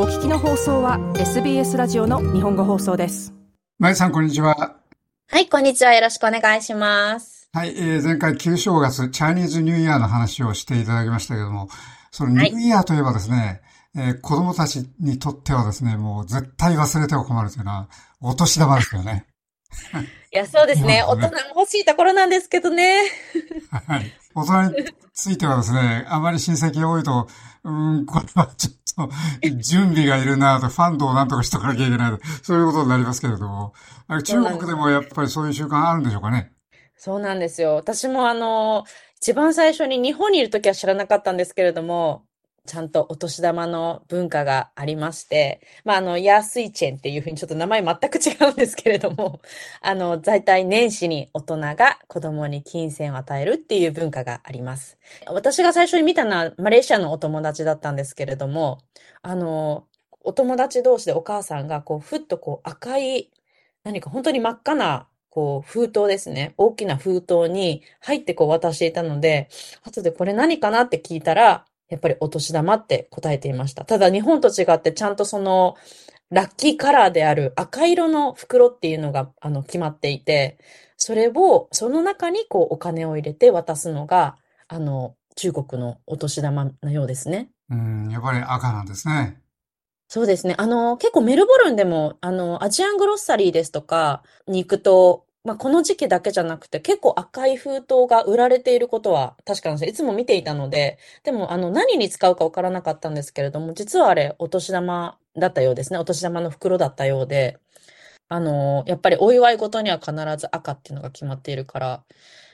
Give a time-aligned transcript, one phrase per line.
[0.00, 3.34] お聞きの放送は SBS ラジオの日本語放送です。
[3.80, 4.76] まゆさん、こんにちは。
[5.26, 5.92] はい、こんにちは。
[5.92, 7.48] よろしくお願いします。
[7.52, 11.68] はい、えー、前回旧正月、チャイニーズニューイヤーの話をしていただきましたけども、
[12.12, 13.60] そのニューイヤーといえばですね、
[13.96, 17.88] えー子供たちにとってはですね、もう絶対忘れては困るというのは、
[18.20, 19.26] お年玉ですよね。
[20.32, 20.86] いや、そうですね。
[20.98, 23.00] ね大人も欲しいところなんですけどね。
[23.72, 24.12] はい。
[24.32, 27.28] 大人についてはですね、あまり親戚が多いと、
[27.64, 28.77] うーん、これはちょっと、
[29.62, 33.72] 準備がいるなと、ファンドをなんとかしとかなきゃいけないと、そういうことになりますけれども、
[34.24, 36.52] 中国でもやっぱりそういう習慣あるんでしょうかね？
[36.96, 37.76] そうなんですよ。
[37.76, 38.84] 私もあの、
[39.20, 42.24] 一番最初に日本にいるときは知らなかったんですけれども、
[42.68, 49.40] ちゃんとお年玉の文化がありまして、まあ、あの、ヤースイチェンっていうふうにちょっと名前全く違うんですけれども、
[49.80, 54.98] あの、大体年始に大人が子供に金銭を与えるっていう文化があります。
[55.26, 58.78] 私が最初に見たのはマレーシアのお友達だったんですけれども、
[59.22, 59.86] あの、
[60.20, 63.30] お友達同士でお母さんがこう、ふっとこう赤い、
[63.82, 66.54] 何か本当に真っ赤な、こう、封筒ですね。
[66.58, 69.48] 大きな封筒に入ってこう渡していたので、
[69.84, 73.84] 後でこれ何かなって聞いたら、やっぱりお年玉って答えていました。
[73.84, 75.76] ただ日本と違ってちゃんとその、
[76.30, 80.58] ラッキーカラーである赤色の袋っていうのが、あの、決まっていて、
[80.96, 84.36] それを、その中にこう、お金を入れて渡すのが、
[84.66, 87.50] あの、中国のお年玉のようですね。
[87.70, 89.40] うん、やっぱり赤なんですね。
[90.08, 90.54] そうですね。
[90.58, 99.90] あの、結構メルボルンでも、あの、アジアングロッサリーですとかに行くと、まあ、この時期だけじゃなくて、結構赤い封筒が売られていることは確かなんです。
[99.90, 105.98] いつも見ていたので、でも、あの、何に使うかわからなかったんですけれども、実はあれ、お年玉だったようですね。
[105.98, 107.58] お年玉の袋だったようで、
[108.28, 112.04] あの、やっぱりお祝い事には必ず赤っていうのが決まっているから、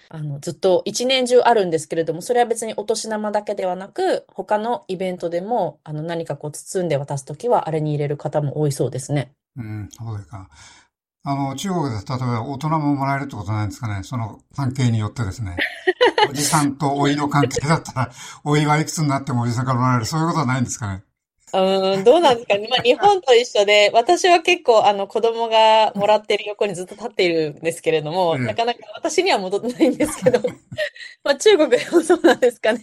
[0.09, 9.33] あの、ずっと一年中あるんですけれども、それは別にお年玉だけではなく、他のイベントでも、あの、何かこう包んで渡すときは、あれに入れる方も多いそうですね。
[9.57, 10.49] うん、そうですか。
[11.27, 14.03] あの、中国で例えば大人ももらえるってことないんですかね。
[14.03, 15.57] その関係によってですね。
[16.29, 18.11] おじさんと老いの関係だったら、
[18.45, 20.07] 老いはいくつになってもおじさんからもらえる。
[20.07, 21.03] そういうことはないんですかね。
[21.55, 22.69] うーん、どうなんですかね。
[22.69, 30.41] まあ、日本と一緒で、私は結構、あの、子供がもらってる横にずっと立っているんですけれども、ええなかなか私には戻ってないんですけど、
[31.25, 32.81] まあ、中国でもそうなんですかね。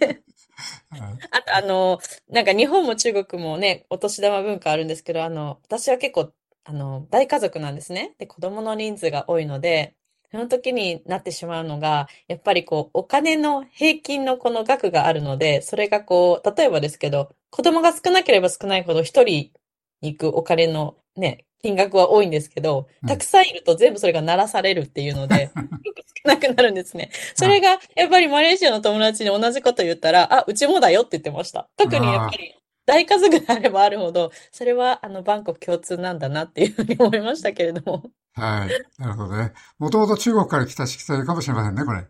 [0.89, 6.31] はいあと、あの、なんか日本も中国もね、お年玉文化あるんですけど、あの、私は結構、
[6.63, 8.15] あの、大家族なんですね。
[8.17, 9.95] で、子供の人数が多いので、
[10.31, 19.51] その時になってしまうのが、やっぱりこう、お金の平均のこの額があるので、それがこう、例えばですけど、子供が少なければ少ないほど一人
[20.01, 25.51] に行くお金のね、金額は多いんですけどうん、たくさんいると全部それが鳴らされるっていうので、
[26.25, 27.11] 少なくなるんですね。
[27.35, 31.69] それが、やっぱりマレーシアの友達に同じこと言ったら、あ、うちもだよって言ってました。
[31.77, 32.55] 特にやっぱり、
[32.91, 38.11] 大家族であればあるほど、それは、あの、バンコク共通なんだなっていうふうに思いましたけれども。
[38.33, 39.01] はい。
[39.01, 39.53] なるほどね。
[39.79, 42.05] もともと中国から来たしきたりかもしれませんね、これ。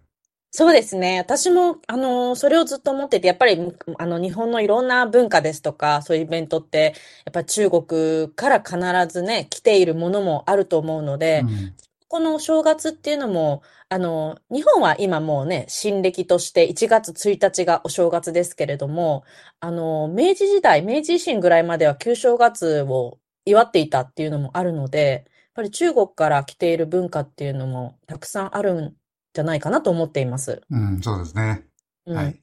[0.50, 1.20] そうですね。
[1.20, 3.62] 私も、あの、それをずっと思ってて、やっぱり、
[4.00, 11.76] あの、日本のいろんな文化ですとか、そういうイベントって、やっぱ中国から必ずね、来ているものもあると思うので、うん
[12.12, 13.64] このお正月っていうのも、
[13.94, 19.26] あの、日本は今もうね、新暦として1月1日がお正月ですけれども、
[19.60, 28.96] あの、明治時代、明治維新ぐらいまでは旧正月を祝っていたっていうのもあるので、やっぱり中国から来ている文化っていうのもたくさんあるん
[29.34, 30.62] じゃないかなと思っています。
[30.70, 31.66] うん、そうですね。
[32.06, 32.42] うんはい。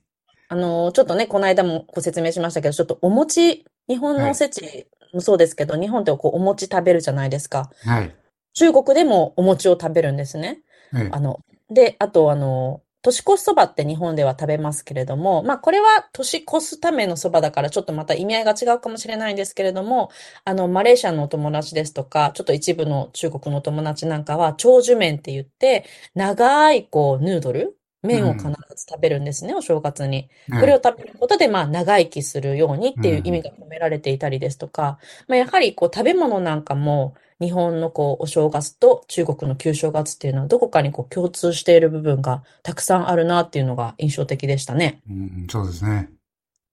[0.51, 7.71] あの、ちょっとね、この間もご説明しましたけど、ちょっとお餅、日本のおせちもそうですけど、日本ってこうお餅食べるじゃないですか。
[7.85, 8.15] はい。
[8.53, 10.61] 中国でもお餅を食べるんですね。
[10.93, 11.09] はい。
[11.10, 11.41] あの、
[11.71, 20.10] で、あと、あの、年越しそばって日本では食べますけれども、まあ、これは年越すためのそばだから、ちょっとまた意味合いが違うかもしれないんですけれども、
[20.44, 25.84] あの、マレーシアのお友達ですとか、ちょっと一部の中国のお友達なんかは、長寿麺って言って、
[26.15, 27.75] 長い、こう、ヌードル？
[28.03, 30.28] 麺を必ず食べるんですね、お正月に。
[30.56, 45.00] これを食べることで、まあ、長生きするようにっていう意味が込められていたりですとか、まあ、やはり、こう、食べ物なんかも、日本のこう、お正月と中国の旧正月っていうのは、どこかにこう、共通している部分がたくさんあるなっていうのが印象的でしたね。
[45.08, 46.11] うん、そうですね。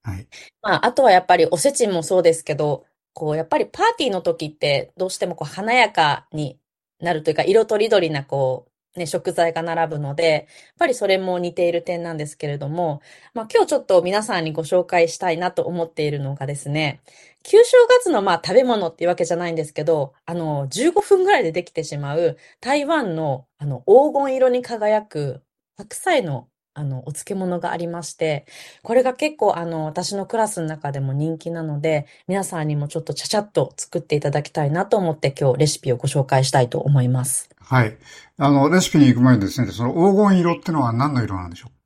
[0.03, 0.27] はい。
[0.61, 6.59] まあ、あとはやっぱりおせちもそうですけど、こう、やっぱりパーティーの時って、どうしてもこう、華やかに
[6.99, 10.45] なるというか、色とりどりなこう、ね、食材が並ぶので、やっ
[10.79, 13.01] ぱりそれも似ている点なんですけれども、
[13.33, 17.01] まあ今日ちょっと皆さんにご紹介したいなと思っているのがですね、
[17.45, 25.43] 旧正月のまあ食べ物っていうわけじゃないんですけど、あの、15分ぐらいでできてしまう台湾のあの黄金色に輝く
[25.77, 26.47] 白菜の
[26.77, 28.45] あの、お漬物がありまして、
[28.83, 37.49] これが結構、あの、私のクラスの中でも人気なので、皆さんにもちょっとちゃちゃっと作っていただきたいなと思って今日レシピをご紹介したいと思います。
[37.61, 37.97] はい。
[38.37, 41.84] あの、レシピに行く前にですね、その黄金色ってのは何の色なんでしょう？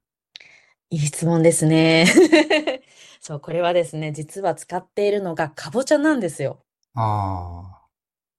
[0.91, 2.06] いい質問ですね。
[3.21, 6.59] そう、これはですね、実は使っているのがかぼちゃなんですよ。
[6.95, 7.88] うあ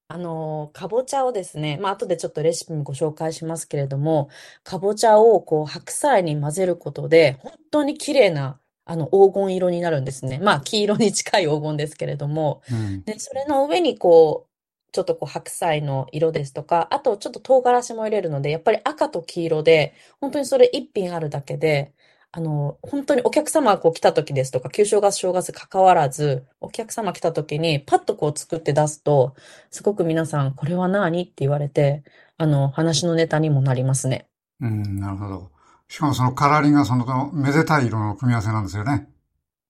[0.08, 4.29] あの、かぼちゃをですね、まあ、後でちょっとレシピもご紹介しますけれども、
[4.64, 10.38] かぼちゃをこう白菜に混ぜることで、本当に綺麗な、あの、黄金色になるんですね。
[10.41, 12.75] まあ、黄色に近い黄金ですけれども、あ。
[12.75, 13.05] うん。
[13.05, 14.50] で、それの上にこう、
[14.93, 21.94] ちょっとこう白菜の色ですとか、あとちょっと唐辛子も入れるので、やっぱり赤と黄色で、本当にそれ一品あるだけで、
[22.32, 29.35] あの、本当にお客様がこう来た時ですとか、旧正月正月関わらず、お客様来た時にパッとこう作って出すと、
[29.71, 32.05] すごく皆さん、これは何って言われて、
[32.37, 34.27] あの、話のネタにもなりますね。
[34.61, 35.50] うん、なるほど。
[35.88, 39.09] しかもそのカラーリングがそのめでたい色の組み合わせなんですよね。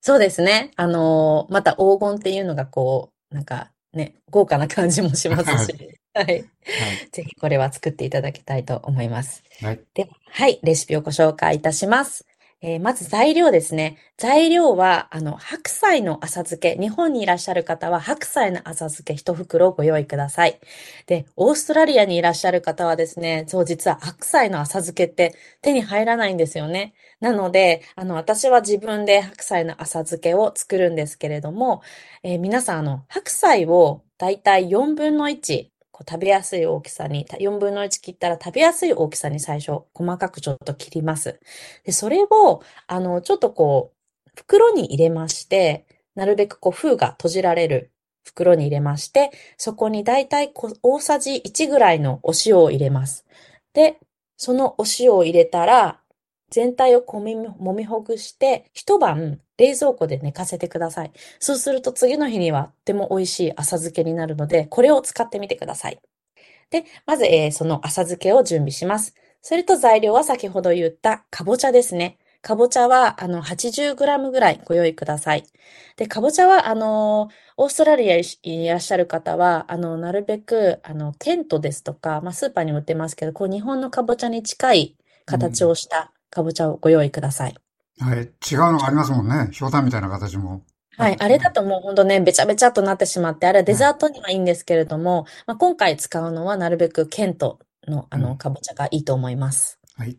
[0.02, 0.72] そうですね。
[0.76, 6.26] あの、また黄金っていうのがこう、なんかね、豪華な感じもしますし、はい。
[6.26, 6.44] はい。
[7.10, 9.42] ぜひこれは作っていただきたいと思います。
[9.62, 9.80] はい。
[9.94, 12.26] では、はい、レシピをご紹介いたします。
[12.62, 13.96] えーまず材料ですね。
[14.18, 16.76] 材料は、あの、白菜の浅漬け。
[16.78, 20.60] 日本にいらっしゃる方は、白菜の浅漬け一袋をご用意ください。
[21.06, 26.92] で、オーストラリアにいらっしゃる方はですね、そう、実は白菜の浅漬けって手に入らないんですよね。
[27.20, 31.80] なので、あの、私は自分で白菜の浅漬けを作るんですけれども、
[32.22, 41.38] えー皆さん、あの、白菜をだいたい4分の1、こう食べやすい大きさに、4分の1切ったら食べやすい大きさに最初、細かくちょっと切ります。
[41.84, 47.92] で、それを、あの、ちょっとこう、袋に入れまして、なるべくこう、封が閉じられる
[48.24, 50.52] 袋に入れまして、そこにだいたい
[50.82, 53.26] 大さじ1ぐらいのお塩を入れます。
[53.74, 53.98] で、
[54.36, 56.00] そのお塩を入れたら、
[56.50, 61.12] 全体をこみ揉みほぐして、一晩冷蔵庫で寝かせてください。
[61.40, 66.00] そうすると次の日にはとても美味しい浅漬けになるので、これを使ってみてください。
[66.70, 69.14] で、まず、えーその浅漬けを準備します。
[69.42, 72.18] それと材料は先ほど言ったかぼちゃですね。
[72.42, 75.44] かぼちゃは、あの、80g ぐらいご用意ください。
[75.96, 84.96] で、かぼちゃは、あの、オーストラリアにいらっしゃる方は、あの、なるべく、あの、ケントですとか、まあ、スーパーにも売ってますけど、こう、日本のかぼちゃに近い
[85.26, 87.69] 形をしたかぼちゃをご用意ください。
[88.00, 88.18] はい。
[88.18, 89.48] 違うのがありますもんね。
[89.52, 90.62] ひょうたんみたいな形も。
[90.96, 91.16] はい。
[91.18, 99.78] あれだともうほんとね、べちゃべちゃっとなってしまって、あれはデザートにはいいんですけれども、まあ、今回使うのはなるべくケントのあの、うんかぼちゃがいいと思います。
[99.96, 100.18] はい。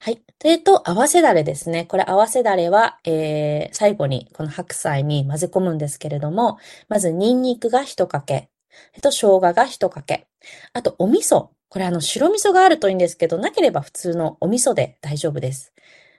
[0.00, 0.22] はい。
[0.40, 1.86] それと、合わせだれですね。
[1.86, 6.58] これ合わせだれは、えー、最後にこの白菜に混ぜ込むんですけれども、
[6.90, 8.50] まずニンニクが一かけ、
[8.92, 10.26] えっと、生姜が一かけ、
[10.74, 11.48] あとお味噌。
[11.70, 15.72] これあの、白味噌があるといいんですけど、なければ普通のお味噌で大丈夫です。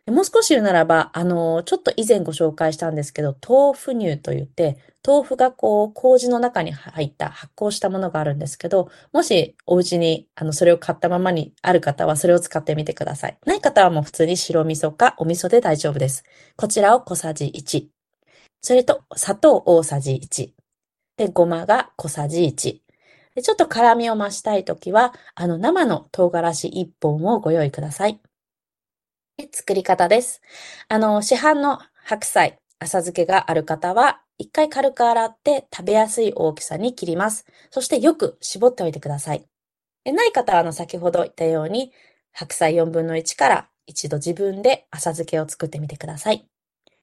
[0.08, 13.38] もう少し言うならば、あの、ちょっと以前ご紹介したんですけど、豆腐乳と言って、豆腐がこう、麹の中に入った発酵したものがあるんですけど、もしお家にあのそれを買ったままにある方はそれを使ってみてください。
[13.48, 16.24] ない方はもう普通に白味噌かお味噌で大丈夫です。
[16.56, 17.88] こちらを小さじ1。
[18.62, 20.50] それと砂糖大さじ1。
[21.18, 22.80] で、ごまが小さじ1。
[23.36, 28.20] で、ちょっと辛みを増したいときは、あの生の唐辛子1本をご用意ください。
[29.52, 30.42] 作り方です。
[30.88, 37.46] あの、市販の白菜、浅漬けがある方は、一回軽く洗って食べやすい大きさに切ります。
[37.70, 39.46] そしてよく絞っておいてください。
[40.06, 41.92] ない方は、あの、先ほど言ったように、
[42.32, 46.48] 白菜4分の1から一度自分で浅漬けを作ってみてください。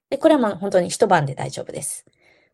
[0.09, 2.05] で、これも本当に一晩で大丈夫です。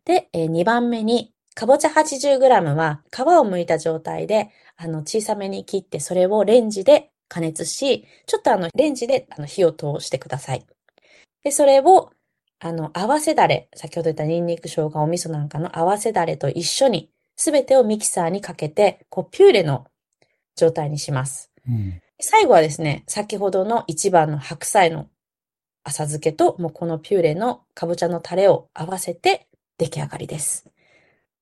[0.05, 10.65] で、え2番目に、かぼちゃ 80g は皮を剥いた状態で、あの、小さめに切って、それをレンジで加熱し、ちょっとあの、レンジであの火を通してください。
[11.43, 12.11] で、それを、
[12.59, 19.87] あの、合わせだれ、先ほど言ったニンニク、生姜、お味噌なんかの合わせだれと一緒に、すべてをミキサーにかけて、こう、ピューレの
[20.57, 21.51] 状態にします。
[21.65, 22.01] うん。
[22.19, 25.07] 最後はですね、先ほどの一番の白菜の
[25.83, 30.69] 浅漬けと、もうこのピューレのかぼちゃのタレを合わせて出来上がりです。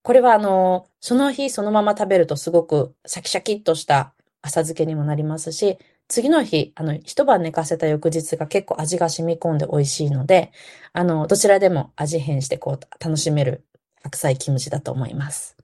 [0.04, 4.14] これはあの、その日そのまま食べるとすごくシャキシャキっとした
[4.48, 5.78] 浅漬けにもなりますし、
[6.08, 10.52] 次の日、あの、一晩寝かせた翌日が結構味が染み込んで美味しいので、
[10.94, 13.66] あの、どちらでも味変してこう楽しめる
[14.04, 15.56] 白菜キムチだと思います。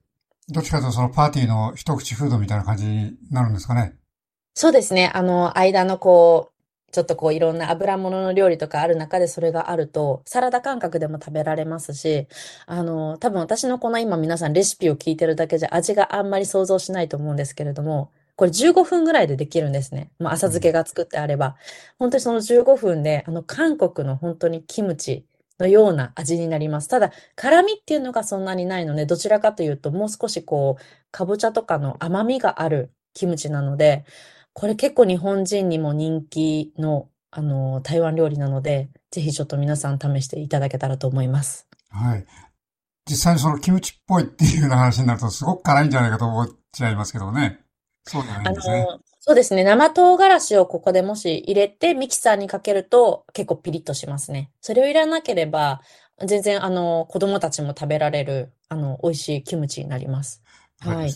[0.49, 3.93] どっちかというとそのパーティーの一口フードみたいな感じになるんですかね？
[4.53, 5.09] そうですね。
[5.13, 12.27] あの、間のこう、ちょっとこういろんな油物の料理とかある中でそれがあると、サラダ感覚でも食べられますし、
[12.67, 20.11] あの、多分私のこの今皆さんレシピを聞いてるだけじゃ味があんまり想像しないと思うんですけれども、これ15分ぐらいでできるんですね。
[20.19, 21.55] まあ、浅漬けが作ってあれば。
[21.99, 25.25] 本当にその15分で、あの、韓国の本当にキムチ
[25.59, 26.87] のような味になります。
[26.87, 34.05] ただ、辛みっていうのがそんなにないので、どちらかというと、もう少しこう、かぼちゃとかの甘みがあるキムチなので、
[34.53, 41.67] これ結構日本人にも人気の、あの、台湾料理なので、ぜひちょっと皆さん試していただけたらと思います。
[41.89, 42.25] はい。
[43.09, 47.62] 実際にそのキムチっぽいっていうような話になるとすごく辛いんじゃないかと思っちゃいますけどね。
[48.05, 48.88] そうないんですね。
[49.19, 49.63] そうですね。
[49.63, 54.51] 生唐辛子をここでもし入れてミキサーにかけると結構ピリッとしますね。
[54.60, 55.81] それをいらなければ、
[56.25, 60.43] 全然あの、子供たちも食べられる、あの、美味しいキムチになります。
[60.79, 61.13] はい。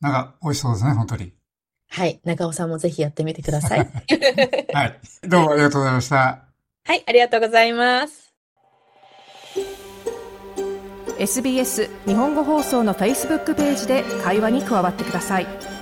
[0.00, 1.32] なんか美味しそうですね、本当に。
[1.88, 2.20] はい。
[2.24, 3.80] 長尾さんもぜひやってみてください。
[4.72, 5.00] はい。
[5.22, 6.44] どうもありがとうございました。
[6.84, 8.32] はい、ありがとうございます。
[11.18, 15.46] SBS 日本語放送の Facebook ページで会話に加わってください。「